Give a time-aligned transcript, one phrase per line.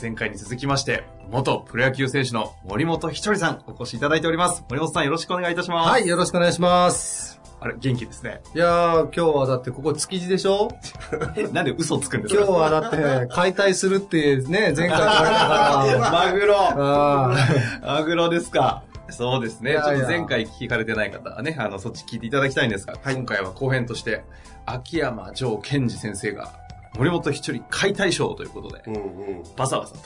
[0.00, 4.64] 前回に続きまして、元プロ野球選手の森本ひとりさん、お越しいただいております。
[4.68, 5.90] 森本さん、よろしくお願いいたします。
[5.90, 7.40] はい、よろしくお願いします。
[7.60, 8.40] あれ、元気ですね。
[8.54, 10.68] いやー、今日はだってここ築地でしょ？
[11.36, 12.44] え、なんで嘘つくんですか？
[12.44, 15.98] 今日はだって解体するってね、前回から。
[16.28, 17.34] マグロあ
[17.82, 18.84] マグロですか。
[19.10, 19.70] そうですね。
[19.72, 24.22] いやいやちょっと前回聞かれてない方はね、あの、そっち聞いていただきたいんですが、今回は後編として、
[24.66, 26.52] 秋山城賢治先生が、
[26.96, 28.98] 森本ひとり解体賞ということで、うんう
[29.40, 29.42] ん。
[29.56, 30.00] バサバサと。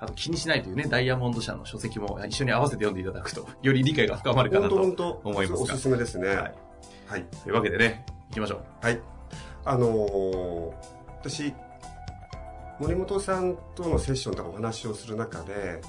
[0.00, 5.74] あと、気にしないというね、ダイヤモンド社の書籍も一緒に合わせて読んでいただくと、より理解が深まるかなと思いますが。
[5.74, 6.28] おすすめですね。
[6.28, 6.54] はい。
[7.06, 7.24] はい。
[7.44, 8.60] というわけでね、行きましょう。
[8.80, 9.00] はい。
[9.64, 10.96] あのー
[11.28, 11.52] 私、
[12.78, 15.80] 森本さんとのセッションとかお話をする中で、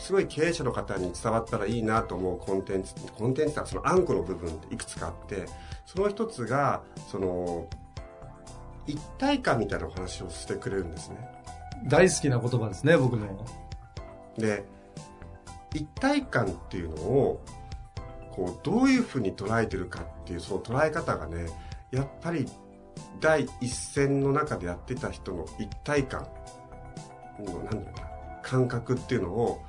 [0.00, 5.46] すごい経営者の方に伝わったらいいなと思うコンテンツ、コンテンツはそのあんこの部分っていくつかあって、
[5.86, 7.68] その一つが、その、
[8.86, 11.16] 一体感みたいなお話をしてくれるんですね。
[11.84, 13.26] ー大好きな言葉ですね、僕の。
[14.36, 14.64] で
[15.74, 17.44] 一体感っていうのを
[18.30, 21.46] こうどういうふうに捉えてるかっていうその捉え方がね
[21.90, 22.46] やっぱり
[23.20, 26.26] 第一線の中でやってた人の一体感
[27.38, 27.92] の何だろうな
[28.42, 29.62] 感覚っていうのを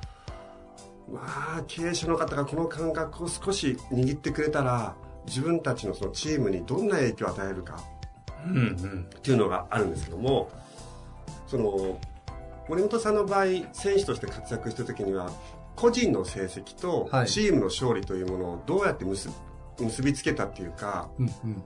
[1.11, 1.21] ま
[1.57, 4.95] あ経営者の方がこの感覚を少し握ってくれたら
[5.25, 7.79] 自分たちのそのチームにどんな影響を与えるか。
[8.45, 10.49] っていうのがあるんですけども
[11.47, 11.99] その
[12.67, 15.31] 森本さんの場合選手として活躍した時には
[15.75, 19.29] 個人の成績とはいチームの勝利というものをどうやって結
[19.79, 21.63] 結びつけたっていうか、うんうん。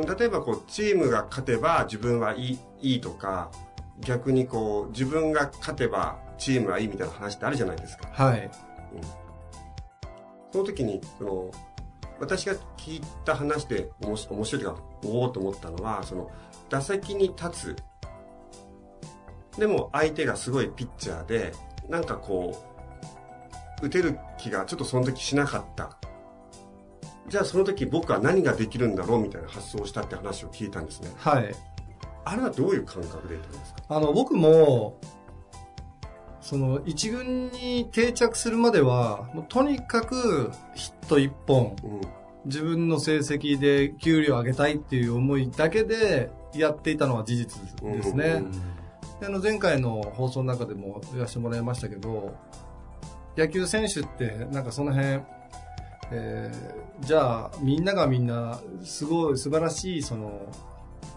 [0.00, 3.50] うん例えばこうチームが勝てば自分はいいいいとか
[4.00, 8.08] 逆にこう自分が勝てばチームはいいみたいな話ってあるじゃないですか。
[8.12, 8.50] はい。
[10.52, 11.50] その時にその
[12.20, 16.30] 私が聞いた話でおもし面白いというかおおと思ったのはその
[16.68, 17.76] 打席に立つ。
[19.58, 21.52] でも相手がすごいピッチャーで
[21.88, 22.62] なんかこ
[23.82, 25.96] う打てる気がちょっとその時しなかった。
[27.28, 31.10] じゃあその時僕は何ができるんだろうみたいな発想をしたって話を聞いたんですね。
[31.16, 31.54] はい。
[32.24, 33.82] あれはどういう感覚で言ってますか？
[33.88, 35.00] あの、僕も、
[36.40, 42.00] その、一軍に定着するまでは、もうとにかくヒット一本、うん
[42.46, 48.44] 自分の成績で給料を上げたいっていう思いだけでやっていたのは事実ですね。
[49.22, 52.34] あの前回の放送の中でも言わせてもらいましたけど、
[53.36, 55.20] 野球選手ってなんかその辺、
[56.12, 60.40] えーじゃあみんながみんなすごい素晴らしいその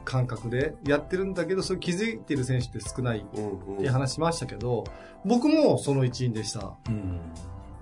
[0.04, 4.84] 感覚でやってるんだけど、それ気づいてる選手って少ないっうんていう話しましたけど、
[5.24, 6.74] 僕もその一員でした。
[6.90, 7.20] うん。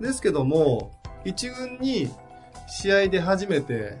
[0.00, 0.92] ですけども、
[1.24, 2.08] 一軍に
[2.68, 3.98] 試合で初めて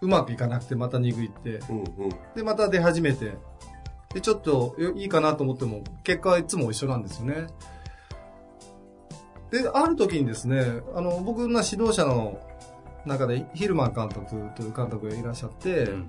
[0.00, 2.10] うまくいかなくてまた2軍行って、うんうん。
[2.34, 3.32] で、また出始めて、
[4.12, 7.46] で、ちょっとよいいかなと思っても、結果はいつも一緒なんですよね。
[9.50, 12.38] で、ある時にですね、あの、僕の指導者の
[13.06, 16.08] 中で、ヒルマン監督という監督がいらっしゃって、うん。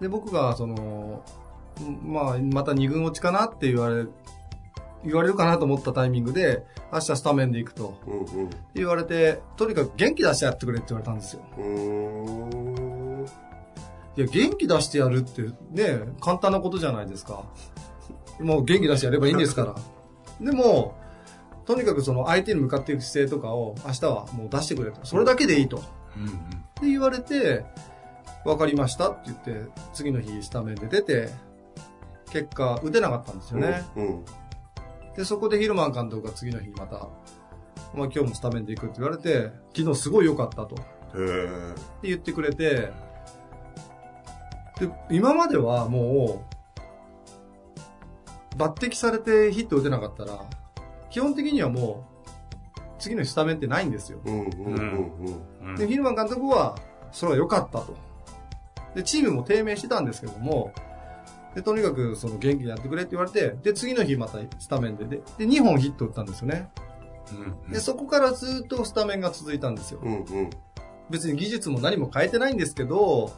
[0.00, 1.24] で、僕が、その、
[1.80, 4.04] んまあ、また二軍落ちかなって言われ、
[5.04, 11.42] 言われるかなと思ったタイミングで、明日スタメンで行くとうん言われて、とにかく元気出してやってくれって言われたんですよ。
[14.16, 17.44] いや、元気出してやるってね、簡単なことじゃないですか。
[18.40, 19.74] もう元気出してやればいいんですから。
[20.40, 20.94] でも、
[21.64, 25.00] とにかくその相手に向かっていく姿勢とかを明日はもう出してくれと。
[25.04, 25.78] それだけでいいと。
[25.78, 25.80] っ
[26.16, 26.28] うん
[26.80, 27.64] て言われて、
[28.44, 31.30] わかりましたって言って、次の日スタメンで出て、
[32.32, 33.82] 結果打てなかったんですよね。
[33.96, 34.24] うん
[35.16, 37.08] で、そこでヒルマン監督が次の日また、
[37.94, 40.76] まあ今日もスタメンで行くって言われて、昨日すごい良かったと。
[40.76, 40.78] っ
[42.00, 42.92] て言ってくれて、
[44.78, 46.44] で、今まではも
[48.54, 50.44] う、抜擢されてヒット打てなかったら、
[51.10, 52.06] 基本的にはも
[52.76, 54.20] う、次のスタメンってないんですよ。
[55.76, 56.76] で、ヒルマン監督は、
[57.12, 57.96] それは良かったと。
[58.94, 60.72] で、チームも低迷してたんですけども、
[61.54, 66.70] で、とにかくその元気にやってくれって言われて、で、次の日またスタメンで、で、で2本ヒット打ったんですよね。
[67.66, 70.00] うんで、そこからずっとスタメンが続いたんですよ。
[70.02, 70.50] うんうん。
[71.10, 73.32] 別に技術も何も変えてないんですけど、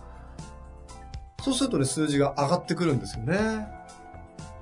[1.43, 3.67] そうするとね、数字が上がってくるんですよね。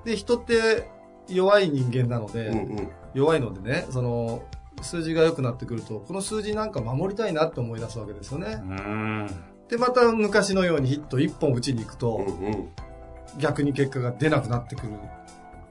[0.05, 0.89] で、人って
[1.27, 2.89] 弱い人間なので、うんうん。
[3.13, 4.43] 弱いのでね、その、
[4.81, 8.59] 数字が良くなってくると、この数字なんか守りたいなって思い出すわけですよね。
[8.63, 9.29] うん
[9.67, 12.69] で、また昔のようにヒット1本打ちに行くうんと、うん。
[13.37, 14.93] 逆に結果が出なくなってくる。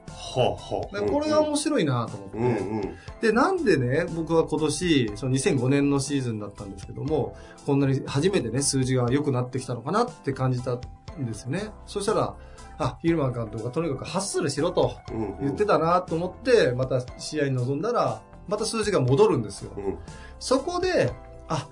[0.07, 0.57] は
[0.93, 2.37] あはでこれが面白いなと思って。
[2.37, 2.97] うんうん。
[3.21, 7.35] で、なんでね、僕は今年、その2005年のシーズンだったんですけども、
[7.65, 10.79] こんなに初めてね、数字が良くなってきたのかなって感じたん
[11.25, 11.71] ですよね。
[11.85, 12.35] そしたら、
[12.77, 19.71] あ、ヒルマン監督がとにかくハッスルしろとうん言ってたなと思って、また試合に臨んだら、また数字が戻るんですよ。
[19.75, 19.97] うん
[20.39, 21.13] そこで、
[21.47, 21.67] あ、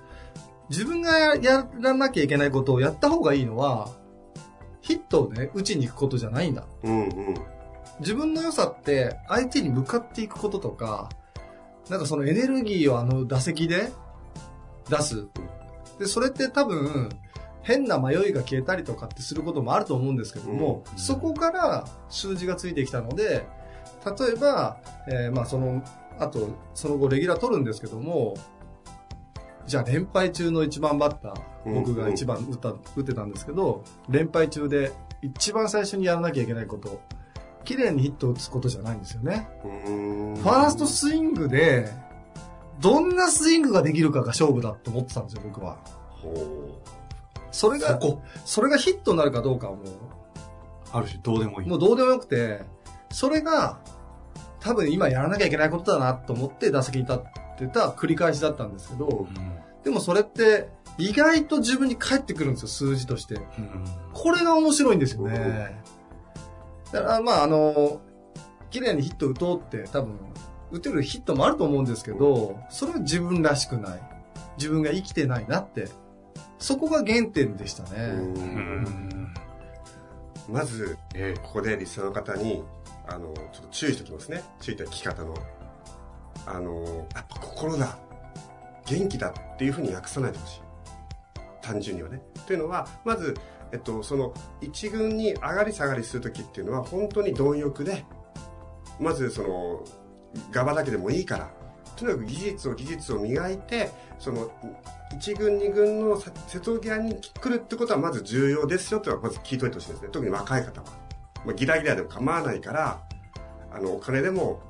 [0.70, 3.90] 自分がややらなきゃいけないことをやった方がいいのは、
[4.90, 6.66] ヒットをね、打ちに行くことじゃないんだ。
[6.84, 7.10] うんうん。
[8.00, 11.10] 自分の良さって相手に向かっていくこととか、
[11.90, 13.92] なんかそのエネルギーをあの打席で
[14.90, 15.28] 出す。
[16.00, 17.10] で、それって多分、
[17.62, 23.46] 変な迷いが消えたりとかってすることもあると思うんですけども、うんそこから数字がついてきたので、
[24.18, 24.78] 例えば、
[25.08, 25.84] えーまあその、
[26.18, 28.34] あと、その後レギュラー取るんですけども、
[29.70, 31.34] じゃあ連敗中の一番バッター、
[31.68, 31.74] うん。
[31.76, 37.00] 僕が一番打った、打ってたんですけど、連敗中で一番最初にやらなきゃいけないこと、
[37.64, 39.48] 綺麗にヒットを打つことじゃないんですよね。
[39.64, 40.36] うん。
[40.36, 41.88] ファーストスイングで、
[42.82, 45.78] どんなスイングができるかが勝負だと思ってたんですよ、僕は。
[46.10, 46.34] ほ
[47.52, 48.22] それが、そこ。
[48.46, 49.84] それがヒットになるかどうかはも
[50.92, 51.68] ある種どうでもいい。
[51.68, 52.62] う、もうどうでもよくて、
[53.12, 53.80] それが、
[54.60, 60.68] 多分今やらなきゃいけないことだなと思って打席に立ってた繰り返しだったんですけど、うんでもそれって
[60.98, 63.36] 意外と自分に返ってくるんですよ、数字として。
[63.36, 65.82] うんこれが面白いんですよね。
[66.92, 68.02] だからまああの、
[68.70, 70.20] 綺麗にヒット打とうって多分、
[70.72, 74.02] 打てるヒットもあると思うんですけど、それは自分らしくない。
[74.58, 75.88] 自分が生きてないなって。
[76.58, 79.00] そこが原点でしたうね。
[80.50, 82.64] まず、えここでリスナーの方に、
[83.10, 84.44] あの、ちょっと注意しておきますね。
[84.62, 85.34] 注意という聞き方の。
[86.46, 87.98] あの、やっぱ心だ。
[88.86, 90.62] 元気だっていうふうに訳さないでほしい。
[91.62, 92.22] 単純にはね。
[92.48, 93.36] というのは、まず、
[93.72, 98.06] えっと、その、一軍に上がり下がりするときっていうのは、本当に貪欲で、
[99.00, 99.84] まずその、
[100.52, 101.52] ガバだけでもいいから、
[101.96, 104.50] とにかく技術を技術を磨いて、その、
[105.16, 110.10] 一軍二軍の瀬戸際に来るってことはまず重要ですよっていうのはまず聞いといてほしいですね。
[110.12, 111.09] 特に若い方は。
[111.46, 113.02] まあ、ギラギラでも構わないから、
[113.72, 114.62] あの、お金でも、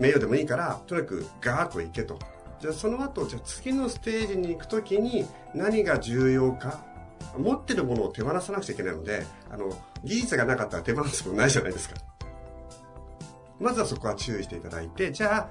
[0.00, 2.18] 名誉でもいいから、とにかくガーッと行けと。
[2.60, 6.84] じゃあその後、じゃあ次のステージに行くときに何が重要か。
[7.38, 9.70] 持ってるものを手放さなくちゃいけないので、あの、
[10.04, 11.96] 技術がなかったら手放すものないじゃないですか。
[13.58, 15.48] まずはそこは注意していただいて、じゃあ、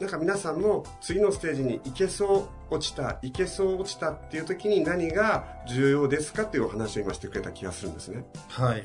[0.00, 8.24] なんか皆さんも次のステージに行けそう落ちた、行けそう落ちたっていう時に何が重要ですかっていうお話を今してくれた気がするんですね。
[8.48, 8.84] はい。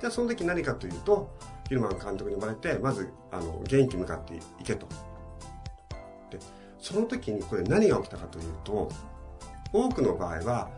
[0.00, 1.30] じゃあその時何かというと、
[1.68, 4.86] ヒルマン監督に呼ばれて、まず、あの、元気向かっていけと。
[6.30, 6.38] で、
[6.78, 8.90] その時にこれ何が起きたかというと、
[9.72, 10.70] 多くの場合は、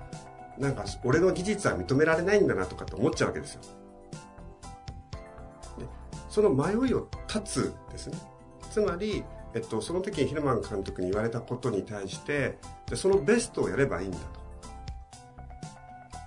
[0.59, 3.61] なんか俺の技術は認められないんだなとかって思っちゃうわけですよ。
[5.79, 5.87] で、
[6.31, 8.19] その迷いを断つですね。
[8.71, 12.59] つまり、えっと、その時にヒルマン監督に言われたことに対して、
[12.89, 14.19] でそのベストをやればいいんだ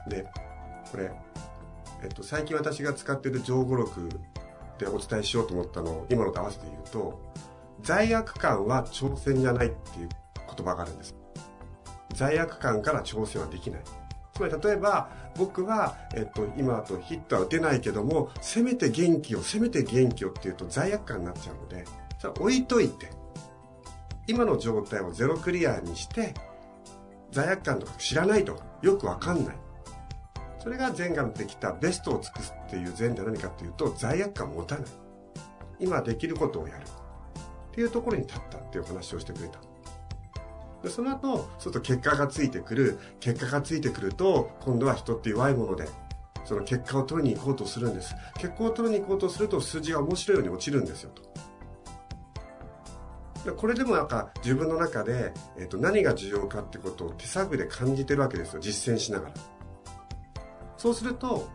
[0.05, 0.09] と。
[0.09, 0.25] で、
[0.91, 1.11] これ、
[2.01, 4.09] えっと、最近私が使ってる情語録
[4.77, 7.19] でお伝えしようと思ったのを今のと合わせて言うと、
[7.81, 10.09] 罪悪感は挑戦じゃないっていう
[10.55, 11.15] 言葉があるんです。
[12.13, 13.81] 罪悪感から挑戦はできない。
[14.33, 21.85] つまり例えば、僕は、えっと、今だとヒットは打てないけども、せめて元気を、せめて元気をっていうと罪悪感になっちゃうので、
[22.17, 23.09] それ置いといて、
[24.27, 26.33] 今の状態をゼロクリアにして、
[27.31, 29.55] 罪悪感とか知らないとよくわかんない。
[30.59, 34.85] それが前ができたベストを尽くすっていう前で何かっていうと、罪悪感を持たない。
[35.79, 36.83] 今できることをやる。
[36.83, 39.59] っていうところに立ったっていう話をしてくれた。
[40.83, 42.99] でその後、そうすると結果がついてくる。
[43.19, 45.87] 結果がついてくると、今度は人って弱いもので、
[46.45, 48.15] その結果を取りに行こうとするんです。
[48.37, 51.29] 結果を取りに行こうとすると数字が面白いように落ちるんですよと。
[53.53, 58.59] これでもなんか自分の中で、えっと何が重要かってことを手探りで感じてるわけですよ。
[58.59, 59.33] 実践しながら。
[60.79, 61.49] そうすると、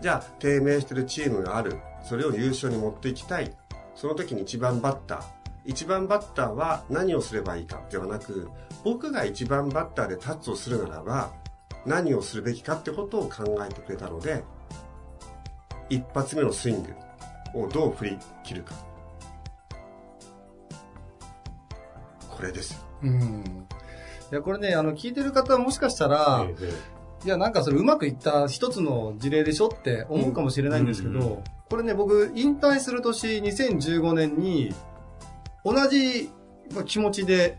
[0.00, 1.80] じゃあ低迷してるチームがある。
[2.04, 3.52] それを優勝に持っていきたい。
[3.96, 5.22] その時に一番バッター。
[5.64, 8.48] 一番バッターは何をすればいいかではなく、
[8.84, 11.32] 僕が一番バッターでタッチをするならば、
[11.84, 14.44] 何をするべきかってことを考えてくれたので、
[15.90, 18.74] 一発目のスイングをどう振り切るか。
[22.30, 22.80] これですよ。
[23.02, 23.66] うん。
[24.30, 26.46] いや、これね、あの、聞いてる方はもしかしたら、
[27.24, 34.72] いや、なんかそれうまくいった一つの事例でしょって思うかもしれないんですけど、うんうんこれね、僕、引退する年2015年に、
[35.64, 36.30] 同じ
[36.72, 37.58] まあ気持ちで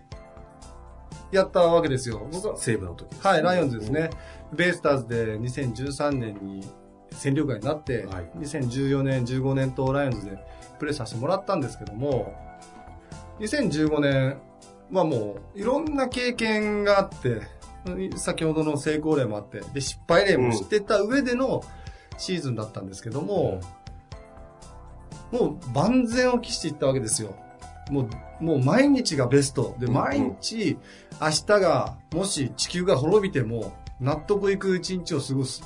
[1.32, 2.28] やったわけですよ。
[2.32, 4.12] 僕は、西武の時ですはい、ライオンズですね。
[4.54, 6.64] ベイスターズで2013年に
[7.12, 10.38] 戦力外になって、はい2014年、15年とライオンズで
[10.80, 12.34] プレーさせてもらったんですけども、
[13.40, 14.38] 2015年
[14.92, 17.42] はもういろんな経験があって、
[18.16, 21.64] 先ほどの成功例もあって、で、失敗例も知ってた上での
[22.18, 23.62] シーズンだったんですけども、
[25.32, 27.36] もう万全を期していったわけですよ。
[27.90, 28.10] も
[28.42, 29.76] う、もう毎日がベスト。
[29.80, 30.78] で、うん毎日、
[31.22, 35.64] 明日が、もし地球が滅びても、納得いく一日を過ごす。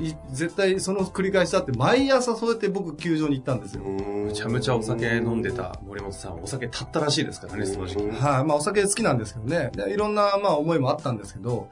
[0.00, 3.82] い絶対その繰り返しだって、毎朝そうやって僕球場に行ったんですよ。
[3.82, 8.02] むちゃむちゃお酒飲んでた森本さん、お酒立ったらしいですからね、その時期。
[8.02, 9.70] うんはい、まあお酒好きなんですけどね。
[9.74, 11.68] でいろんなまあ思いもあったんですけど、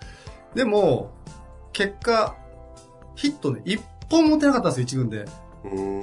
[0.54, 1.12] でも、
[1.72, 2.36] 結果、
[3.14, 5.24] ヒットね、一本も打てなかったんですよ、一軍で。
[5.64, 6.00] うん。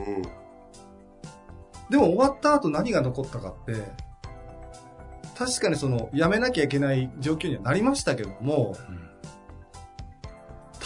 [1.90, 3.74] でも終わった後何が残ったかって、
[5.38, 9.07] 確かにその、やめなきゃいけない状況にはなりましたけども、うん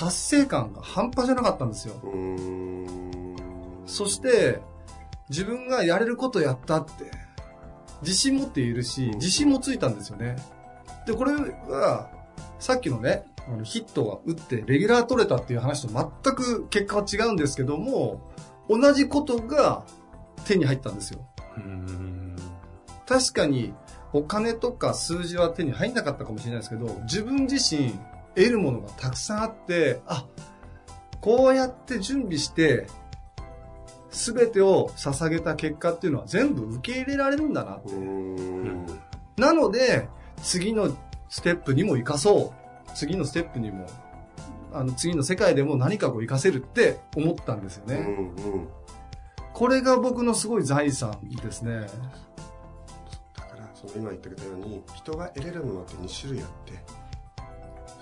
[0.01, 1.93] 達成感が半端じゃなかったんですよ。
[2.03, 3.35] うん。
[3.85, 4.59] そして、
[5.29, 7.11] 自分がやれることやったって、
[8.01, 10.37] 自信持っているし、自信もついたんですよね。
[11.05, 12.09] で、これは、
[12.57, 18.31] さっきのね、あのヒットが打って、レギュラー取れたっていう話と全く結果は違うんですけども、
[18.67, 19.85] 同じことが
[20.45, 21.27] 手に入ったんですよ。
[21.57, 22.35] うん
[23.05, 23.75] 確かに、
[24.13, 27.93] お金とか数字は手に入んなかったかもしれないですけど、自分自身
[28.35, 30.25] 得るものがたくさんあって、あ、
[31.19, 32.87] こうやって準備して、
[34.09, 37.79] すべてを捧げた結果っていうのは全部受け入れられるんだな。
[37.85, 38.85] うん。
[39.37, 40.07] なので、
[40.43, 40.95] 次の
[41.29, 42.91] ステップにも活かそう。
[42.93, 43.87] 次のステップにも、
[44.73, 47.95] あの、次の世界でも何かを活かせるって思ったんですよね。
[47.95, 48.67] うんうん。
[49.53, 51.87] これが僕のすごい財産ですね。
[53.35, 56.73] だから、その今言ってくれたように、人が得れるものって2種類あって、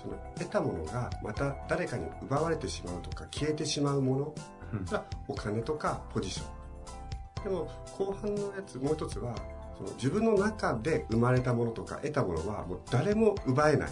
[0.00, 4.34] その得たものがまた誰かに奪われてしまうとか消えてしまうもの
[4.72, 7.44] うんがお金とかポジション。
[7.44, 9.34] でも、後半のやつ、もう一つは、
[9.76, 13.90] その自分の中で生まれたものとか得たものはもう誰も奪えない。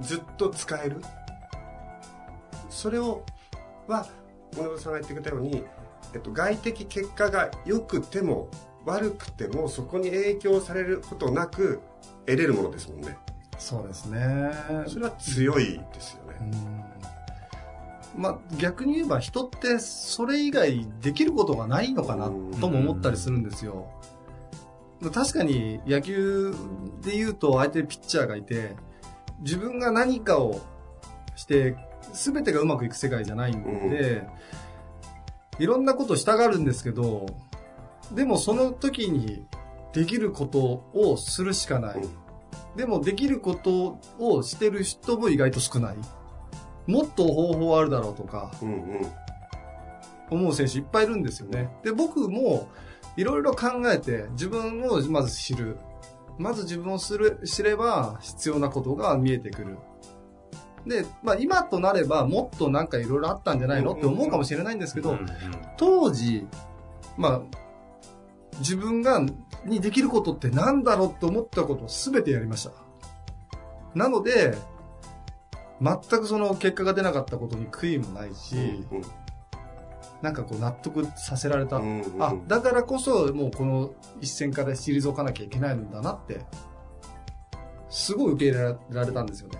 [0.00, 1.00] ずっと使える。
[2.68, 3.24] それを、
[3.86, 4.06] は、
[4.56, 5.64] 物部さんが言ってくれたように、
[6.14, 8.48] えっと、外的結果が良くても
[8.84, 11.80] 悪くてもそこに影響されることなく
[12.26, 13.16] 得れるものですもんね。
[13.58, 14.50] そうですね。
[14.86, 16.36] それは強いですよね。
[16.40, 16.86] うん
[18.16, 23.90] まあ逆に言えば人ってそれ以外できることがないのかなとも思ったりするんですよ。
[25.12, 26.54] 確かに野球
[27.02, 28.74] で言うと相手にピッチャーがいて
[29.40, 30.62] 自分が何かを
[31.34, 31.76] して
[32.14, 34.26] 全てがうまくいく世界じゃないんで、
[35.58, 37.26] いろんなことしたがるんですけど
[38.12, 39.44] でもその時に
[39.92, 41.98] できることをするしかない。
[42.76, 45.96] でもできることをしてる人も意外と少ない。
[46.86, 49.06] もっと方法あるだろうとかうんうん。
[50.30, 51.70] 思う選手いっぱいいるんですよね。
[51.82, 52.68] で、僕も
[53.16, 55.78] いろいろ考えて自分をまず知る。
[56.38, 59.78] まず自分をする知れば必要なことが見えてくる。
[60.86, 63.94] で、まあ今となればもっとなんかいろいろあったんじゃないの？
[63.94, 65.26] って思うかもしれないんですけど、うん
[65.78, 66.46] 当時、
[67.16, 67.40] まあ、
[68.58, 69.20] 自分が、
[69.66, 72.72] にできることって何だろうって思ったことを全てやりました。
[73.94, 74.56] なので、
[75.80, 78.56] 全くその結果が出なかったことに悔いもないし、
[78.90, 79.02] うん
[80.22, 81.76] なんかこう納得させられた。
[81.76, 86.40] うんうんあ、だからこそもうこの一線から退かなきゃいけないんだなって、
[87.90, 89.58] すごい受け入れられたんですよね。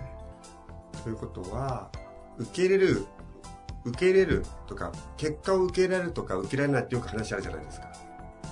[1.03, 1.89] ということは、
[2.37, 3.05] 受け入れる、
[3.85, 7.91] 受け入れるとか、結果を受け入れられるとか受け入れないってよく話あるじゃないですか。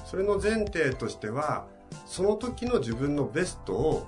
[0.06, 1.66] それの前提としては、
[2.06, 4.08] その時の自分のベストを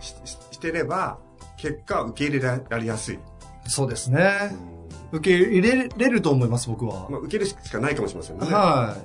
[0.00, 1.18] してれば、
[1.56, 3.18] 結果は受け入れられやすい。
[3.66, 4.50] そうですね
[5.12, 5.16] う。
[5.16, 7.08] ん受け入れれると思います、僕は。
[7.08, 8.46] まあ、受けるしかないかもしれませんね。
[8.46, 8.96] は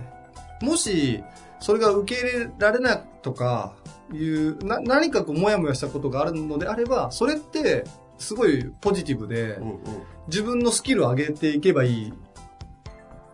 [0.62, 0.66] い。
[0.66, 1.24] もし、
[1.60, 3.74] それが受け入れられないとか
[4.12, 7.84] いう、な、何かこう、もやもやしたことがあるのであれば、それって、
[8.18, 9.80] すごいポジティブでう、んうん
[10.28, 12.14] 自分のスキルを上げていけばいい、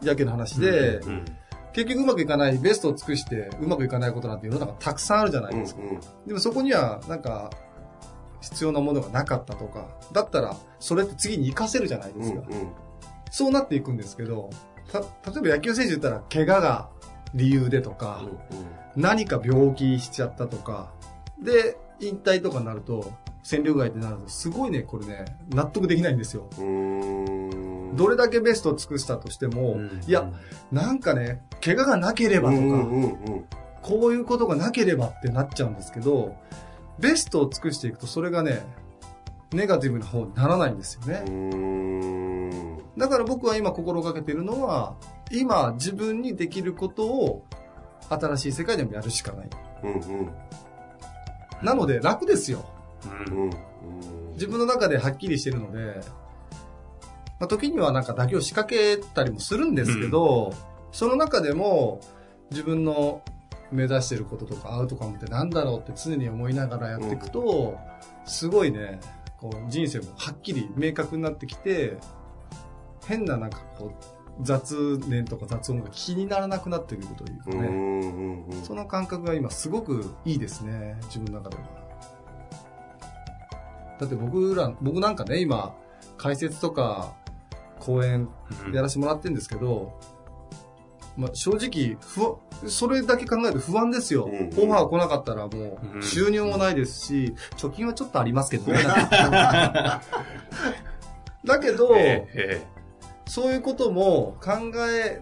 [0.04, 1.26] だけの話で、うん
[1.75, 5.82] 結局うまくいかない、ベストを尽くして、うまくいかないことなんて世の中たくさんあるじゃないですか。
[5.82, 7.50] うんうんでもそこには、なんか、
[8.39, 12.41] 必要なものがなかったとか、だったら、それって次に活かせるじゃないですか。
[12.50, 12.67] うんうん
[13.32, 14.50] そうなっていくんですけど、
[14.89, 16.89] た、例えば野球選手言ったら、怪我が
[17.34, 18.24] 理由でとか、
[18.96, 20.94] 何か病気しちゃったとか、
[21.44, 23.12] で、引退とかになると、
[23.44, 26.48] 戦力外ってなると、すごいね、これね、納得できないんですよ。
[27.96, 30.30] うんうんどれだけベストを尽くしたとしても、いや、
[30.72, 33.46] なんかね、怪我がなければとか、うんうんうん
[33.82, 36.36] こういうことがなければってなっちゃうんですけど、
[36.98, 38.66] ベストを尽くしていくと、それがね、
[39.54, 41.24] ネガティブな方にならないんですよね。
[41.28, 44.96] うんだから僕は今心がけているのは、
[45.32, 47.44] 今自分にできることを
[48.10, 49.50] 新しい世界でもやるしかない。
[49.84, 50.30] うんうん
[51.62, 52.66] なので楽ですよ。
[53.30, 53.50] うんうん
[54.34, 56.02] 自分の中ではっきりしてるので、
[57.39, 60.54] まあ、時にはなんか妥協しかけたりもするんですけど、
[60.92, 62.00] その中でも
[62.51, 63.22] 自分の
[63.72, 67.77] 目指してることとかアウトカムってなんだろうって常に思いながらやっていくと、
[68.25, 69.00] すごいね、
[69.38, 71.98] こう人生もはっきり明確になってきて、
[73.06, 73.92] 変ななんかこ
[74.39, 81.63] う雑念とか雑音が気にならなくなってくるというかね、うんうんうんその感覚が今すごくいいですね、自分の中では。
[84.00, 85.75] だって僕ら、僕なんかね、今、
[86.18, 87.15] 解説とか
[87.79, 88.29] 講演
[88.74, 90.00] やらせてもらってるんですけど、
[91.17, 92.36] まあ、正直不安、
[92.70, 94.25] それだけ考えると不安ですよ。
[94.25, 94.32] うん。
[94.32, 98.84] うんオファー来なかったらもう収入もないですし、貯金はちょっとありますけどね。
[101.46, 102.62] だけど、ええ。
[103.27, 104.51] そういうことも考
[104.89, 105.22] え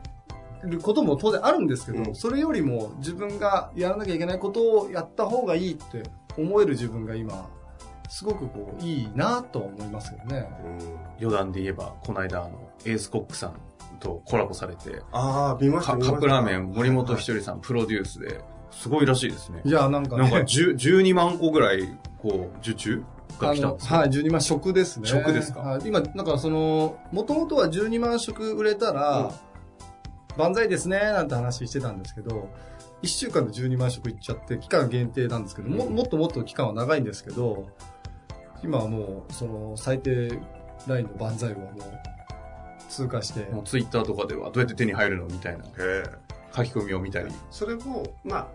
[0.64, 2.16] ることも当然あるんですけど、うん。
[2.16, 6.04] それよりも自分がやらなきゃいけないことをやった方がいいって
[6.38, 7.50] 思える自分が今、
[8.14, 10.48] すごくこう、いいなと思いますよね。
[11.20, 13.56] 余談で言えば、この間、あの、エースコックさん
[14.00, 19.62] とコラボされて、ああ、見ましたカップラーメン森本ひとりさんプロデュースで、すごいらしいですね。
[19.66, 21.88] いや、なんかね、なんか10 12万個ぐらい、
[22.20, 23.04] こう、受注
[23.40, 23.98] が来たんですよ。
[23.98, 25.08] はい、12万食ですね。
[25.08, 25.62] 食ですか？
[25.62, 29.32] はい今、なんかその、もともとは12万食売れたら、
[30.38, 32.48] 万歳ですね、なんて話してたんですけど、
[33.02, 37.70] 1週間で12万食いっちゃって、期間限定なんですけど、もうんもっともっと期間は長いんですけど、
[38.64, 40.40] 今はもう、その、最低
[40.88, 41.82] ラインの万歳はもう、
[42.90, 45.66] 通過して、もうツイッターとかではどうやって手に入るのみたいな
[46.56, 47.32] 書き込みを見たり。
[47.52, 48.48] それも、まあ、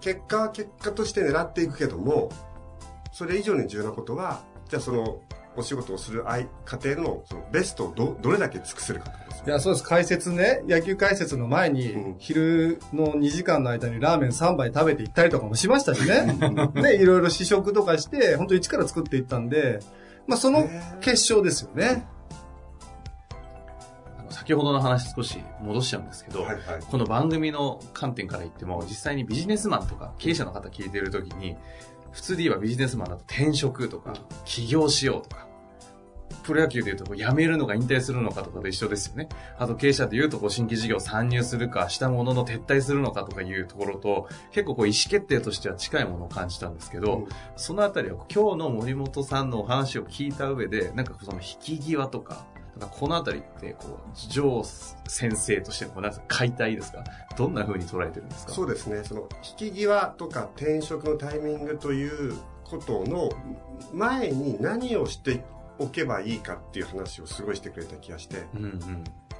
[0.00, 2.30] 結果は結果として狙っていくけども、
[3.10, 5.20] それ以上に重要なことは、じゃあその、
[5.56, 9.84] お仕事をする相家庭のそのベストをどどれだけ尽くせるかってことですいや、そうです。
[9.84, 16.38] 解説ね、野球解説の前に、うん昼の2時間の間にラーメン3杯食べて行ったりとかもしましたしね。
[16.74, 19.80] で、いろいろ試食とかして、本当一から作っていったんで、
[20.26, 20.68] まあその
[21.00, 22.06] 結晶ですよね。
[24.18, 26.62] あの先ほどの話少し戻しちゃうんですけど、はいはい。
[26.90, 31.56] この番組の観点から言っても、実際にビジネスマンとか経営者の方聞いてるときに、
[32.14, 35.48] 普通で言えばビジネスマンだと転職とか、起業しようとか、
[36.44, 39.28] プロ野球で言うと辞めるのか引退するのかとかと一緒ですよね。
[39.58, 52.46] あと経営者で言うと新規事業参入するか、したものの撤退するのかとかいうところと、結構こう意思決定としては近いものを感じたんですけど、うんそのあたりは今日の森本さんのお話を聞いた上で、なんかその引き際とか、
[52.78, 57.04] なんかこのあたりって、こう、ジョー先生としての、なん解体ですか？
[57.36, 58.52] どんな風に捉えてるんですか？
[58.52, 59.04] そうですね。
[59.04, 63.30] その、引き際とか転職のタイミングということの
[63.92, 65.44] 前に何をして
[65.78, 68.80] おけばいいかっていう話をすごいしてくれた気がして、うんうん。
[68.80, 68.90] じ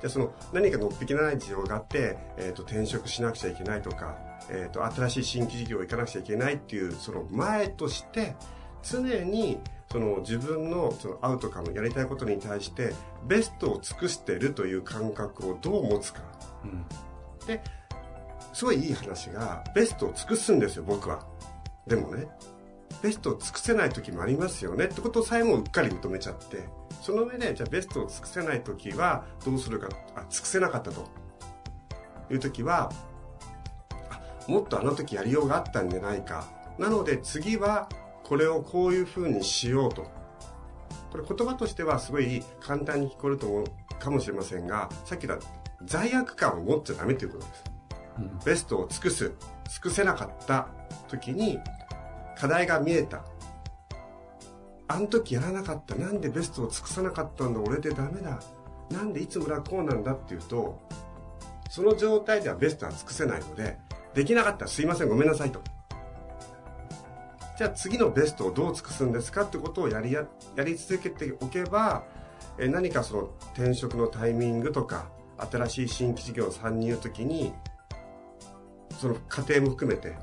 [0.04, 4.16] ゃあその何かのっぴきのない事情があって、えっ、と、転職しなくちゃいけないとか、
[4.50, 8.36] えっ、と、新しい新規事業行かなくちゃいけないっていう、その前として、
[8.82, 9.58] 常に、
[9.94, 12.92] その自分のそのアウトカム、やりたいことに対して、
[13.28, 16.20] ベストを尽くしてるという感覚をどう持つか。
[16.64, 16.84] うん
[18.52, 21.24] すごいいい話が、ベストを尽くすんですよ、僕は。
[21.86, 22.26] でもね、
[23.02, 26.64] ベストを尽くせない時もありますよねってことさえもうっかり認めちゃって、
[27.00, 31.08] その上で、じゃあベストを尽くせない時はどうするか、あ、尽くせなかったと
[32.32, 32.90] いう時は、
[34.10, 36.48] あもっとあの時やりようがあったんじゃないか。
[36.78, 37.88] なので次は
[38.24, 40.06] これをこういう風にしようと。
[41.12, 43.64] これ言葉としてはすごい簡単に聞こえると思う
[44.00, 45.46] かもしれませんが、さっき言った
[45.84, 47.64] 罪悪感を持っちゃダメということです。
[48.18, 49.32] うんベストを尽くす、
[49.70, 50.68] 尽くせなかった
[51.08, 51.58] 時に、
[52.36, 53.24] 課題が見えた。
[54.86, 55.94] あの時やらなかった。
[55.94, 58.40] なんでベストを尽くさなかったんだ俺でダメだ。
[58.90, 60.80] なんでいつもらこうなんだっていうと、
[61.70, 63.78] その状態ではベストは尽くせないので、
[64.14, 65.60] できなかったらすいませんごめんなさいと。
[67.56, 72.04] じゃあ次のベストをどう尽くすんですかってことをやりや、やり続けておけば、
[72.58, 73.22] え何かその
[73.54, 77.52] 転職のタイミングとか、新しい新規事業参入の時に、
[79.00, 80.16] その過程も含めて、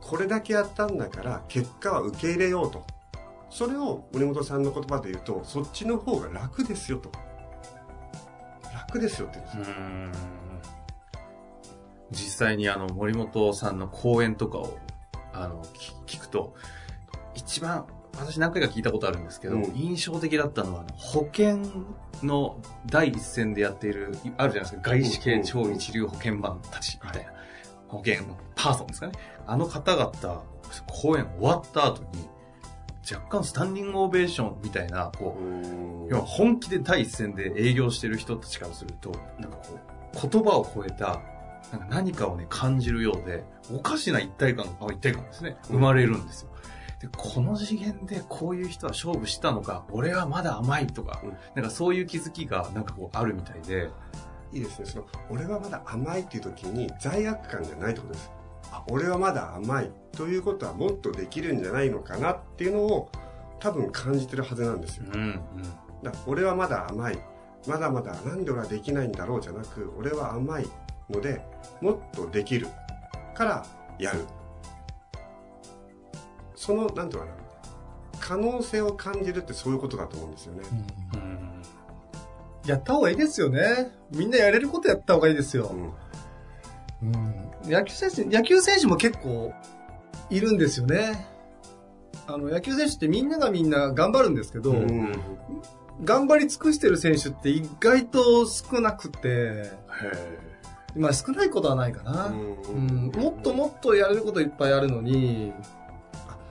[0.00, 2.84] これだけやったんだから結果は受け入れようと。
[3.50, 7.10] それを森本さんの言葉で言うとそっちの方が楽ですよと。
[8.72, 9.76] 楽ですよって言うんですよ。
[12.10, 14.78] 実際にあの森本さんの講演とかを
[15.32, 15.64] あの
[16.06, 16.54] 聞聞くと
[17.34, 17.86] 一番
[18.18, 19.72] 私何回か聞いたことあるんですけど、うん。
[19.74, 21.60] 印象的だったのは保険
[22.22, 24.90] の第一線でやっているいあるじゃないですか。
[24.90, 27.32] 外資系超一流保険マンたちみたいな、
[27.88, 29.12] 保険のパーソンですかね。
[29.46, 30.44] あの方々
[30.86, 32.28] 講演終わった後に
[33.10, 35.36] 若干スタンディングオベーションみたいなこ
[36.10, 39.78] う本気で第一線で営業してる人たちからすると、なんかこ
[40.14, 41.20] う、言葉を超えた、
[41.72, 46.50] なんか何かをね、感じるようで、おかしな一体感、あ一体感ですね、生まれるんですよ。
[47.00, 51.36] で、この次元でこういう人は勝負したのか、俺はまだ甘いとか、うん。
[51.54, 53.90] なんかそういう気づきがなんかこうあるみたいで、
[54.52, 54.86] いいですね。
[54.86, 58.30] その俺はまだ甘いっていう時に罪悪感じゃないってことです。
[58.72, 63.10] あ俺はまだ甘いということはもっとできるんじゃないのかなっていうのを
[63.58, 65.06] 多分感じてるはずなんですよ。
[65.12, 65.42] うん、うん。
[66.02, 67.18] だ俺はまだ甘い。
[67.66, 70.68] まだまだなんで俺はできないんだろうじゃなく俺は甘い
[71.10, 71.40] ので
[71.80, 72.68] もっとできる
[73.34, 73.66] から
[73.98, 74.24] やる
[76.54, 77.40] そのなんていうのかな
[78.18, 80.62] 可能性を感じるってそういうことだと思うんですよね、
[81.14, 81.50] うん
[82.66, 83.90] やった方がいいですよね。
[84.10, 85.74] みんなやれることやった方がいいですよ
[87.02, 87.06] う。
[87.06, 87.70] んうん。
[87.70, 89.52] 野球選手、野球選手も結構
[90.28, 91.26] いるんですよね。
[92.26, 95.12] あの、野球選手ってみんながみんな頑張るんですけど、うん
[96.02, 99.70] 頑張り尽くしてる選手って意外と少なくて、へ
[100.96, 102.26] まあ少ないことはないかな。
[102.26, 103.10] ううん。
[103.10, 105.52] ん、もっともっとやれることいっぱいあるのに、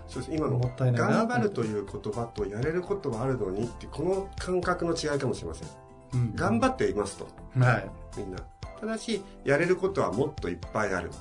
[0.08, 0.36] そうです。
[0.36, 1.08] 今のもったいないな。
[1.08, 5.68] 頑張るという言葉とやれることはあるのにってこの感覚の違いかもしれません。
[6.14, 6.36] うん。
[6.36, 7.28] 頑張っていますと。
[7.60, 7.92] はい。
[8.18, 8.40] みんな。
[8.80, 11.12] ただしやれることはもっといっぱいある。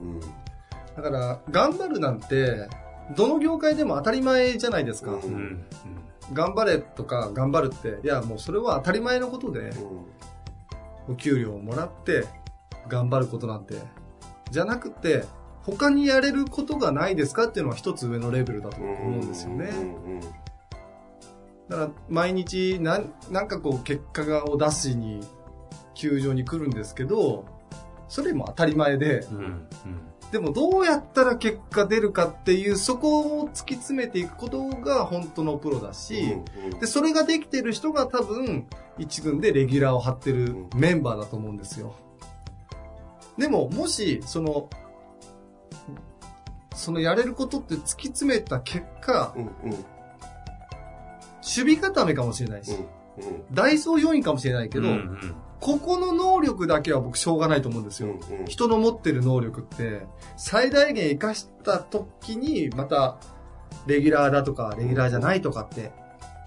[0.00, 0.20] うん。
[0.20, 2.68] だから、頑張るなんて、
[3.16, 5.12] どの業界でも当たり前じゃないですか。
[5.12, 5.18] うん。
[5.18, 5.64] ーうん。
[6.32, 9.70] 頑張れとか頑張るって、いやもうそれは当たり前のことで、
[11.08, 12.26] お給料をもらって
[12.88, 13.76] 頑張ることなんて、
[14.50, 15.24] じゃなくて、
[15.62, 17.44] 他にやれることがないですか？
[17.44, 19.70] っていうのは一つ上のレベルだとうん思うんですよね。
[21.68, 25.20] だから毎日なんなんかこう結果がを出しに
[25.94, 27.44] 球場に来るんですけど、
[28.08, 29.36] それも当たり前で、うん。
[29.36, 29.68] うん。
[30.30, 36.30] でもどうやったら結果出るかっていうそこを突き詰めていくことが本当のプロだし、うん
[36.72, 36.80] うん。
[36.80, 38.66] で、それができてる人が多分
[38.98, 41.94] 一軍でレギュラーを張ってるメンバーだと思うんですよ。
[43.38, 44.68] でも、もし、その、
[46.74, 49.50] そのやれることって突き詰めた結果、うんうん。
[49.70, 49.84] 守
[51.42, 52.97] 備固めかもしれないし、うん
[53.52, 58.20] ダイソー要因かもしれないけど、うんうんここの能力だけは僕しょうがないと思うんですうんよ。
[58.40, 63.18] うん人の持ってる能力って、最大限活かした時に、また、
[63.86, 65.90] レギュラーだとか、レギュラーじゃないとかって、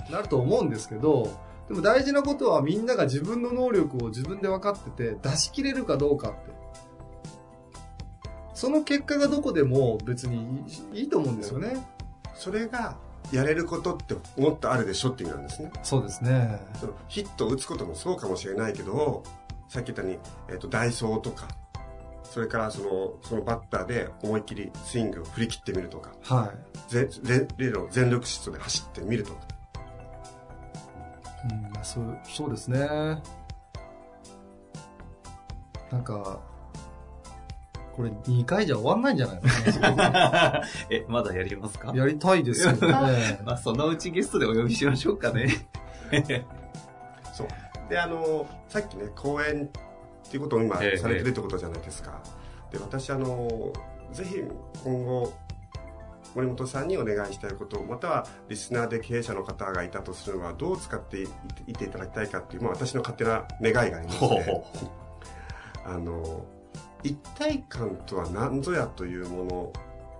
[0.09, 1.29] なると思うんですけど、
[1.67, 6.51] でも大事なことはみんなが自分の能力を自分で分かってて、出し切れるかどうかって。
[8.53, 11.85] その結果がどこでも別にいいいいと思うんですよね。
[12.33, 12.95] それが
[13.31, 16.59] やれることってもっとあるでしょって意味なんですねそうですね。
[16.79, 19.23] そのヒットを打つこともそうかもしれないけど
[19.69, 21.47] さっき言ったように、えっとダイソーとか
[22.23, 26.51] それからそのそのバッターで思いっきりスイングを振り切ってみるとかは
[26.89, 26.91] い。
[26.91, 29.39] ぜぜ例の全力疾走で走ってみるとか
[31.43, 32.79] うん、そう、そうですね。
[35.91, 36.39] なんか、
[37.95, 39.95] これ2回じゃ終わんないんじゃないの？
[39.95, 41.91] か なえ、まだやりますか？
[41.95, 43.39] やりたいですよね。
[43.43, 45.67] まあ、そのうちゲストでお呼びしましょうかね。
[47.33, 47.47] そう。
[47.89, 52.21] であのさっきね講演っていうことを今ええされてるってことじゃないですか、
[52.71, 53.73] で私あの
[54.13, 54.41] ぜひ
[54.85, 55.33] 今後
[56.33, 61.27] 森本さんにお願いしたいことまたはリスナーで経営者の方がいたとするのはどう使ってい
[61.67, 64.63] いていただきたいかっていう、まあ、私の勝手な願いがありまして。
[65.83, 66.45] あの
[67.03, 69.45] 一体感とは何ぞやというも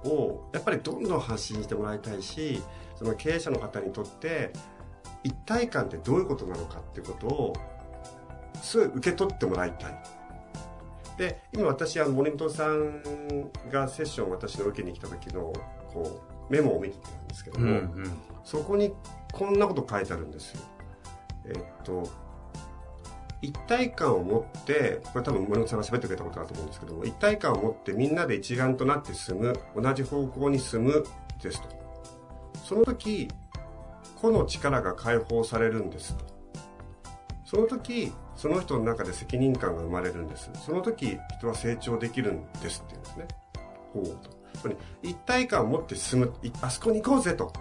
[0.04, 2.62] のをやっぱりどんどん発信してもらいたいし
[2.96, 4.52] その経営者の方にとって
[5.24, 7.56] 一体感ってどういうことなのかっていうことを
[8.62, 10.04] すごい受け取ってもらいたい
[11.17, 13.02] で今私は森本さん
[13.72, 15.54] がセッションを私の受けに来た時の
[15.94, 18.12] こうメモを見てたんですけども、うん
[18.44, 18.91] そこに
[19.32, 20.62] こんなこと書いてあるんですよ。
[21.46, 22.10] えっと、
[23.41, 31.06] 一体感を持って、これ多分森本さんが喋ってくれたことだと思うんですけども、一体感を持ってみんなで一丸となって進む、同じ方向に進む
[31.41, 31.67] ですと。
[32.63, 33.27] その時、
[34.21, 36.25] 個の力が解放されるんですと。
[37.45, 40.49] その時、その人の中で責任感が生まれるんです。
[40.54, 43.27] その時、人は成長できるんですっていうんですね。
[43.93, 44.41] ほうと。
[44.62, 47.51] つまり一体感を持って進むあそこに行こうぜと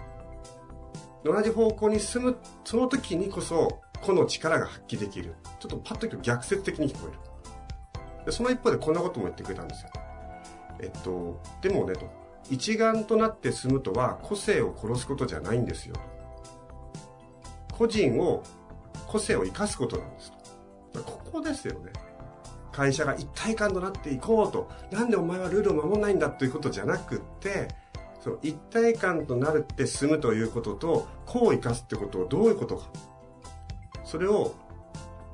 [1.23, 5.35] 同じ方向に進むその時にこそ個の力が発揮できる。
[5.59, 7.11] ちょっとパッと言うと逆説的に聞こえ
[8.19, 8.25] る。
[8.25, 9.89] でその一方でこんなことも言ってくれたんですよ。
[10.79, 12.21] えっとでもねと。
[12.49, 15.95] 一丸となって進むとは個性を殺すことじゃないんですよ
[17.71, 18.43] 個人を
[19.07, 20.31] 個性を生かすことなんです
[20.93, 21.93] ここですよね。
[22.73, 24.69] 会社が一体感となっていこうと。
[24.91, 27.69] なんでお前はルールを守らないんだということじゃなくって
[28.19, 32.89] その一体感となるって進むということと個を生かすってことをどういうことか。
[34.11, 34.53] それを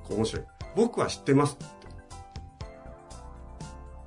[0.04, 0.46] こう面白い。
[0.76, 1.56] 僕は知ってます。
[1.56, 1.66] って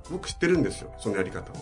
[0.09, 0.93] 僕知ってるんですよ。
[0.97, 1.55] そのやり方を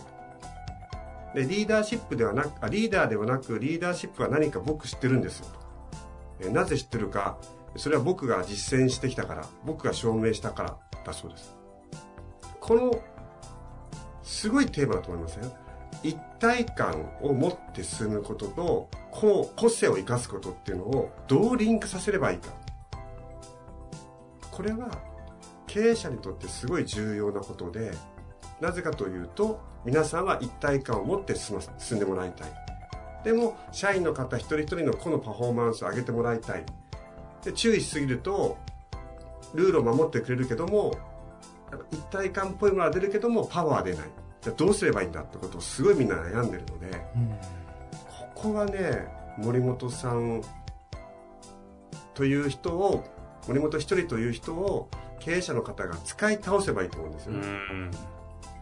[1.33, 5.47] でリーダーシップではなくあリーダーではなくリーダーシップは何か僕知ってるんですよ。
[6.39, 7.39] えなぜ知ってるか。
[7.77, 9.47] それは僕が実践してきたから。
[9.65, 10.77] 僕が証明したから。
[11.03, 11.55] だそうです。
[12.59, 12.91] この
[14.21, 15.51] すごいテーマだと思いますよ
[16.03, 22.68] 一体感を持って進むこととこう個性を生かすことっていうのをどうリンクさせればいいか。
[24.59, 24.89] これは
[25.67, 27.93] 経営者にとってすごい重要なことで
[28.59, 31.59] なぜかというと皆さんは一体感を持って進
[31.95, 32.51] んでもらいたい。
[33.23, 36.65] でも社員の方一人一人の個のパフォーマンスを上げてもらいたい。
[37.41, 38.57] で注意しすぎると
[39.53, 40.93] ルールを守ってくれるけども
[41.93, 44.09] 一体感っぽいものは出るけどもパワーは出ない。
[44.41, 46.91] じゃあどうすればいいんだってことをすごいみんな悩んでるので、
[48.35, 50.41] ここはね森本さん
[52.13, 53.05] という人を
[53.47, 57.41] 森本一人という人を経営者の方が使い倒せばいいと思うんですよね。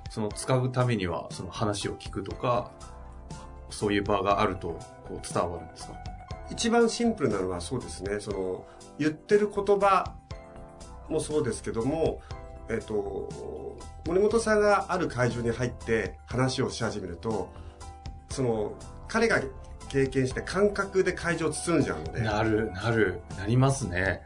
[0.09, 2.71] その使うためにはその話を聞くとか
[3.69, 5.93] そういう場があるとこう伝わるんですか？
[6.49, 8.19] 一番シンプルなのはそうですね。
[8.19, 8.65] その
[8.97, 10.13] 言ってる言葉
[11.09, 12.21] もそうですけども
[12.69, 17.49] えっと森本さんがある会場に入って話をし始めると
[18.29, 18.73] その
[19.09, 19.41] 彼が
[19.89, 22.21] 経験して感覚で会場を包んじゃうので。
[22.21, 23.21] なるなる。
[23.37, 24.23] なりますね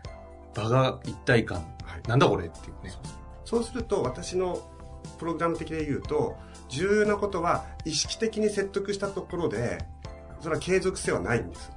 [0.54, 2.08] 場が一体感、はい。
[2.08, 2.94] なんだこれっていうね。
[3.46, 4.62] そうすると私の
[5.18, 6.38] プログラム的で言うと
[6.70, 9.80] 重要なことは意識的に説得したところで
[10.40, 11.72] それは継続性はないんです。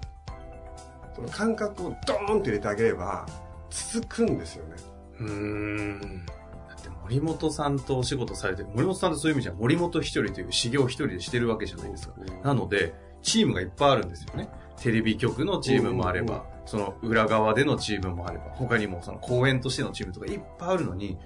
[1.15, 3.27] その感覚をドーンと入れてあげれば
[3.71, 4.75] 続くんですよね。
[5.21, 6.27] うーん。
[6.69, 12.15] だって森本さんとお仕事されてる森本さんってそういう意味じゃ森本一人という修行一人でしてるわけじゃないですか。
[12.43, 14.49] なのでチームがいっぱいあるんですよね。
[14.81, 21.19] テレビ局のチームもあれば、うんその裏側でのチームもあれば他にもその公演としてのチームとかいっぱいあるのに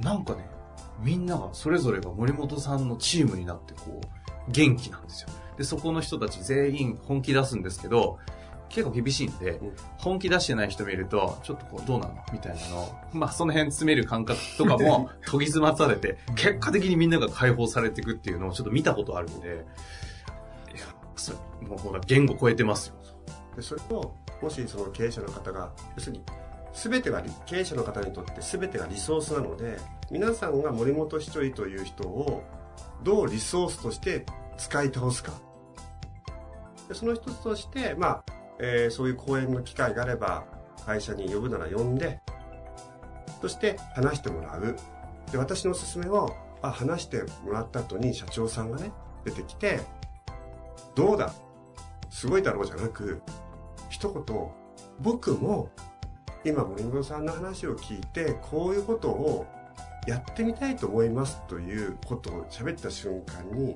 [0.00, 0.48] なんかね
[1.00, 5.28] みんながそれぞれが森本さんのチームになってこう元気なんですよ。
[5.56, 8.18] でそこの人たち全員本気出すんですけど
[8.74, 9.72] 結構厳しいんで、うん。
[9.98, 19.64] 本気出してない人見ると、ちょっとこう、どうなのみたいなのを、まあ、その辺詰める感覚とかも 研ぎ澄まされて、結果的にみんなが解放されていくっていうのをちょっと見たことあるんで、
[20.74, 22.96] いや、それ、もうほら、言語超えてますよ。
[23.54, 24.12] でそれを
[24.44, 26.22] もしその経営者の方が要するに
[26.74, 29.78] 全てがリ経営者の方にとって全てがリソースなので
[30.10, 32.42] 皆さんが森本一人という人を
[33.02, 34.26] どうリソースとして
[34.58, 35.32] 使い倒すか。
[36.88, 38.24] でその一つとして、まあ
[38.58, 40.44] えーそういう講演の機会があれば
[40.84, 42.20] 会社に呼ぶなら呼んで
[43.40, 44.76] そして話してもらう。
[45.32, 48.92] で私のおすすめをあ話してもらった後に社長さんがね
[49.24, 49.80] 出てきて
[50.94, 51.32] どうだ？
[52.10, 53.22] すごいだろうじゃなく
[54.04, 54.50] 一言
[55.00, 55.70] 僕も
[56.44, 59.46] 今森本さんの話を聞いてこういうことを
[60.06, 63.74] やってみたいと思いますということを喋った瞬間に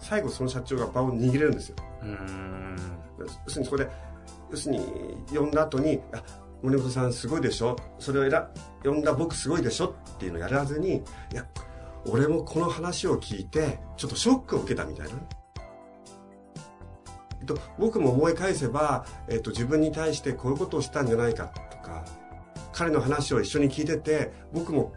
[0.00, 2.76] 最後その社長が場を握れるんですようん。
[3.18, 3.88] 要するにそこで
[4.50, 6.22] 要するに呼んだ後に「あ
[6.60, 8.44] 森本さんすごいでしょそれを選
[8.82, 10.96] 呼んだ僕すごいでしょ」っていうのをやらずに
[11.32, 11.46] 「いや
[12.06, 15.14] 俺もこの話を聞いてちょっとショックを受けたみたいな」
[17.44, 22.04] っと、僕も思い返せば、えっと、自分に対してこういうことをしたんじゃないかとか
[22.72, 24.92] 彼の話を一緒に聞いてて僕も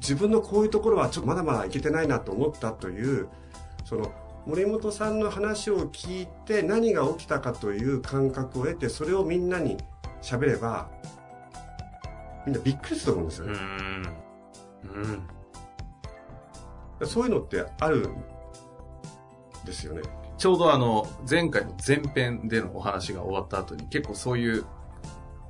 [0.00, 3.28] 自分のこういうところはちょっとまだまだいけてないなと思ったという
[3.84, 4.12] その
[4.44, 9.76] 森本さんの話を聞いて何が起きたかという感覚を得てそれをみんなに
[10.20, 10.90] 喋れば
[12.44, 14.22] みんなびっくりすると思うんですよね、うーん。
[17.00, 17.06] うん。
[17.06, 18.16] そういうのってあるん
[19.64, 20.02] ですよね
[20.42, 24.64] ちょうどあの、前回の前編でのお話が終わった後に結構そういう、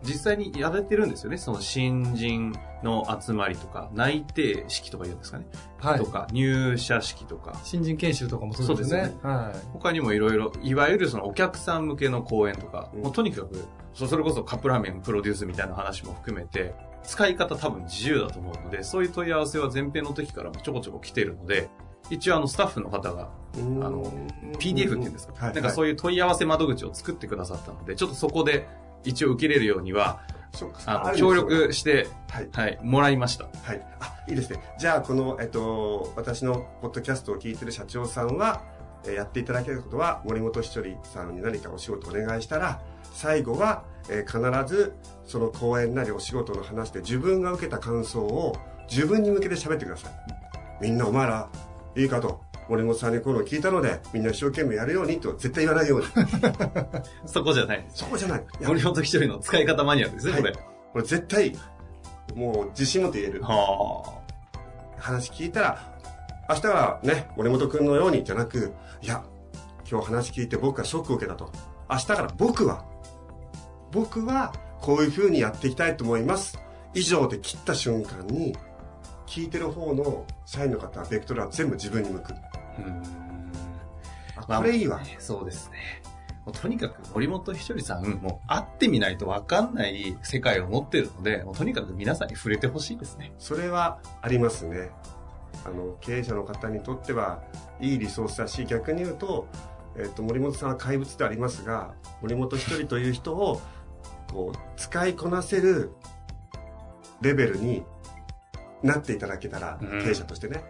[0.03, 1.39] 実際にやられてるんですよね。
[1.39, 2.53] その新人
[2.83, 5.47] の集まりとか、内定式とか言うんですかね。
[5.79, 6.05] はいと。
[6.05, 7.59] か、入社式とか。
[7.65, 9.01] 新人研修とかもそうですね。
[9.01, 21.71] そうですは他にもいろいろ、いわゆるそのお客さん向けの講演とか、うんもうとにかく、そそれこそカップラーメンプロデュースみたいな話も含めて、使い方多分自由だと思うので、そういう問い合わせは前編の時からもちょこちょこ来てるので、
[22.11, 24.05] 一応あのスタッフの方があの
[24.59, 28.67] PDF っていうんですか、はいなんかそういう問い合わせ窓口を作ってくださったので、ちょっとそこで
[29.05, 30.21] 一応受けれるようには、
[30.87, 32.49] あの、協力して、はい。
[32.53, 33.45] はい、もらいました。
[33.45, 33.87] はい。
[34.01, 34.63] あ、いいですね。
[34.79, 38.63] じゃあ、この、えっと、私のポッドキャストを聞いてる社長さんは、
[39.05, 42.81] えーやっていただけることは、森本ひとりさんに何かお仕事お願いしたら、
[43.15, 48.57] 最後は、えー必ず、その講演なりお仕事の話で自分が受けた感想を
[48.89, 50.13] 自分に向けて喋ってください。
[50.81, 51.49] みんなお前ら、
[51.97, 52.41] いいかと。
[52.69, 56.07] 森本さんにこのを聞いたので、みんな一生懸命やるようにと絶対言わないように。
[57.27, 57.85] そこじゃない。
[57.91, 58.45] そこじゃない。
[58.63, 60.53] 森本一人の使い方マニュアルですね、これ。
[60.53, 61.55] これ絶対、
[62.35, 63.43] もう自信持って言える。
[63.43, 64.21] は
[64.99, 65.99] 話聞いたら、
[66.49, 69.25] 明日はね、森本くんのようにじゃなく、いや、
[69.91, 71.51] 今日話聞いて僕はショックを受けたと。
[71.91, 72.85] 明日から僕は、
[73.91, 76.59] 僕はこういう風にやっていきたいと思います。
[76.95, 78.57] 以上で切った瞬間に、
[79.33, 82.35] 聞いてる方の社員の方はベクトルは全部自分に向く。
[82.35, 82.37] あ。
[82.79, 83.03] うん。
[84.37, 85.01] あ、これいいわ。
[85.19, 86.03] そうですね。
[86.45, 93.33] もうとにかく森本ひとりさん、もう会ってみないとわかんない世界を持ってるので、もうとにかく皆さんに触れてほしいですね。
[93.39, 94.91] それはありますね。
[95.65, 97.43] あの、経営者の方にとっては、
[97.81, 99.49] いいリソースだし、逆に言うと、
[99.97, 103.63] えっ、と、森本さんは怪物でありますが、森本一人という人を、
[104.31, 105.93] こう、使いこなせる
[107.23, 107.85] レベルに
[108.83, 110.63] なっていただけたら、うん経営者としてね。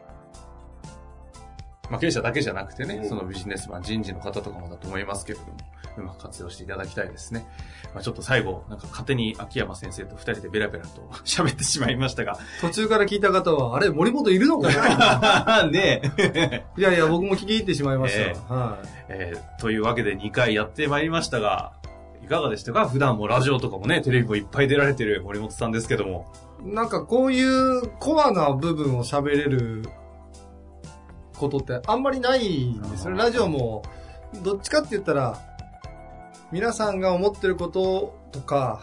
[1.91, 5.53] まあ経営者だけじゃなくてね、うんそのビジネスマン、人事の方とかもだと思いますけれども、
[5.99, 7.47] うまく活用していただきたいですね。
[7.93, 15.69] まあちょっと最後、なんか勝手に秋山先生と二人でベラベラと 喋ってしまいましたが、途中から聞いた方は、あれ、森本いるのかな？
[15.73, 16.65] ねえ。
[16.79, 18.21] いやいや、僕も聞き入ってしまいました。
[18.21, 18.89] えはい。
[19.09, 21.73] えーというわけで2回やってまいりましたが、
[22.25, 22.89] いかがでしたか？
[22.89, 26.33] 普段もラジオとかもね、テレビもいっぱい出られてる森本さんですけども。
[26.65, 29.83] なんかこういうコアな部分を喋れる
[31.37, 33.83] ことってあんまりないんですよラジオも、
[34.43, 35.39] どっちかって言ったら、
[36.53, 38.81] 皆さんが思ってることとか、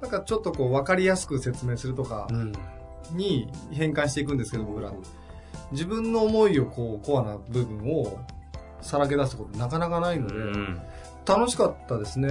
[0.00, 2.52] なんかちょっとこう分かりやすく説明するとかん。
[3.12, 4.92] に変換していくんですけど、僕ら。
[5.70, 8.18] 自分の思いをこう、コアな部分を
[8.80, 10.34] さらけ出すことなかなかないので、
[11.26, 12.30] 楽しかったですね。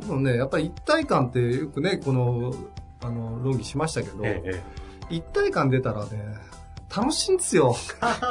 [0.00, 2.54] でもね、やっぱり一体感ってよくね、この、
[3.02, 6.36] あの、論議しましたけど、ええ一体感出たらね、
[6.94, 7.74] 楽しいんですよ。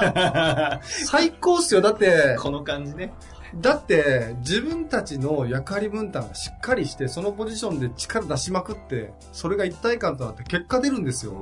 [0.02, 1.82] え 最高っすよ。
[1.82, 3.14] だってえ、この感じね。
[3.56, 11.34] だって、自分たちの役割分担がしっかりして、そのポジションで力出しまくって、それが一体感となって結果出るんですよ。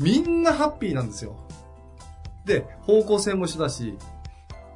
[0.00, 1.36] みんなハッピーなんですよ。
[2.44, 3.98] で、方向性も一緒だし、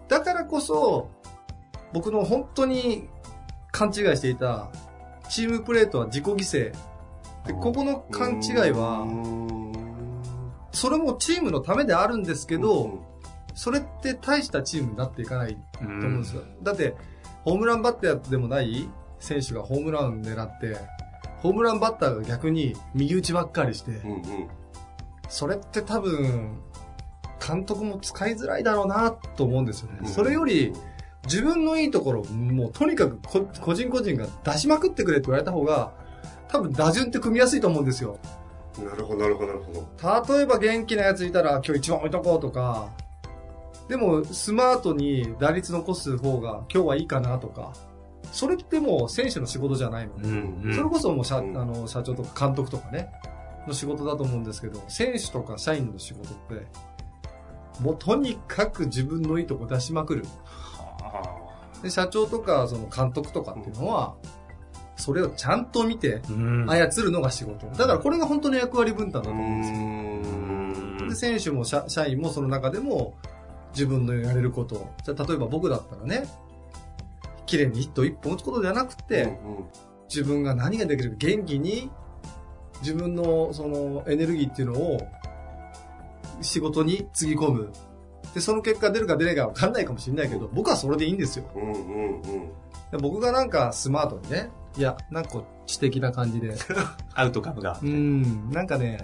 [0.09, 1.09] だからこそ、
[1.93, 3.09] 僕の本当に
[3.71, 4.69] 勘違いしていた、
[5.29, 6.92] チームプレーとは自己犠牲。
[7.47, 9.07] で、ここの勘違いは、
[10.73, 13.05] それもチームのためであるんですけど、
[13.55, 16.43] それって大したチームになっていかないとと思うんですよ。
[16.63, 16.95] だって、
[17.45, 20.77] ホームランバッターでもない選手がホームラン狙って、
[21.43, 24.23] ホームランバッターが逆に右打ちばっかりして、うんうん
[25.29, 26.59] それって多分、
[27.45, 30.01] 監督も使いづらいだろうなと思うんですよね。
[30.03, 30.75] うんそれより、
[31.25, 35.95] 自分のいいところ、もうとにかくこ個人個人が出しまくってくれって言われた方が、
[36.53, 38.19] 多分打順って組みやすいと思うんですよ。
[38.79, 40.35] なるほど、なるほど、なるほど。
[40.35, 42.89] 例えば元気なやついたら今日一番置いとこうとか、
[43.89, 47.73] でもスマートに打率残す方が今日はいいかなとか、
[48.33, 51.57] それってもう選手の仕事じゃないので、んそれこそもう社,、うん。
[51.57, 53.11] あの社長とか監督とかね、
[53.67, 56.67] の仕事だと思うんですけど、選手とか社員の仕事って、
[57.81, 60.25] もうとにかく自分のいいとこ出しまくる。
[61.83, 64.15] で社長とかその監督とかっていうのは、
[65.03, 67.67] それをちゃんと見てうん操るのが仕事。
[67.67, 71.07] だからこれが本当の役割分担だとう思うんですよ。
[71.07, 73.15] んで、選手も社社員もその中でも
[73.73, 74.91] 自分のやれること。
[75.05, 76.25] じゃあ例えば僕だったらね、
[77.47, 79.65] 綺麗にヒット一本打つことじゃなくて、うん
[80.13, 81.91] 自分が何ができるか元気に
[82.83, 85.09] 自分のそのエネルギーっていうのを
[86.43, 87.73] 仕事につぎ込む。
[88.35, 91.47] で、その結果出るか出ないかわかんないかもしれないけど、僕はそれでいいんですよ。
[91.55, 92.51] うんうんうん
[92.91, 96.55] で僕がなんかスマートにね、いや、なんか知的な感じで、
[97.15, 97.87] アウトカムがう。
[97.87, 98.99] ん、なんかね、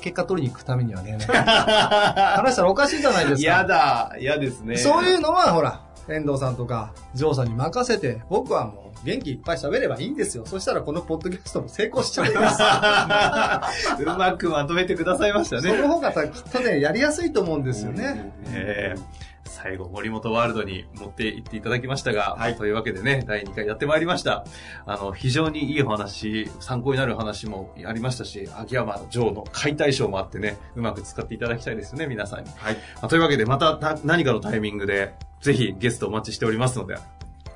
[0.00, 3.48] 結果取りに行くためにはね、 話したらおかしいじゃないですか。
[3.48, 4.76] やだ、嫌ですね。
[4.76, 10.44] そういうのは、ほら、遠藤さんとか、ジョーさんに任せて、僕はもう元気いっぱい喋ればいいんですよ。
[10.46, 12.62] そしたらこのポッドキャストも成功しちゃいます。
[14.02, 15.62] うまくまとめてくださいましたね。
[15.62, 18.32] その方がさ、きっとね、やりやすいと思うんですよね。
[18.48, 24.44] ええ最後、森本ワールドに持って行っていただきましたが、はいというわけでね、第2回やってまいりました。
[24.86, 32.50] あの、非常にいいお話、参考になる話もありましたし、秋山城の解体ショーもあってね、うまく使っていただきたいですよね、皆さんに。
[32.56, 32.74] はい。
[32.74, 36.96] まあというわけで、またた何かのタイミングで、ぜひゲストお待ちしておりますので、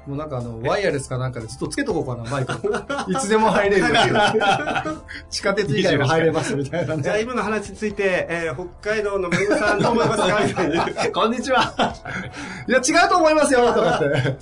[0.09, 2.52] もうなんかあの、ワイヤレスかなんかでずっとつけとこうかな、マイク。
[3.12, 4.14] いつでも入れるっていう。
[5.28, 7.22] 地下鉄以外も入れますみたいなじゃあね。
[7.22, 10.40] 今の話について、えー北海道の森本さんどう思いますか？
[10.46, 11.74] みたいなこんにちは
[12.66, 14.36] いや、違うと思いますよとかって。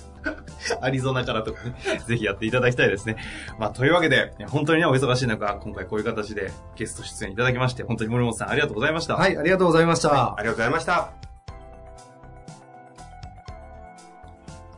[0.81, 1.75] アリゾナからとかね、
[2.07, 3.17] ぜひやっていただきたいですね。
[3.59, 9.17] まあ、というわけで、本当にね、お忙しい中、今回こういう形でゲスト出演いただきまして、本当に森本さんありがとうございました。
[9.17, 10.35] はい、ありがとうございました。
[10.37, 11.36] ありがとうございました。